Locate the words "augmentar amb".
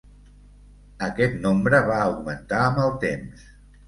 2.05-2.81